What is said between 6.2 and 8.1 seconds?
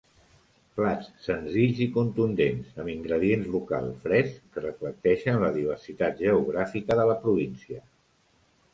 geogràfica de la província.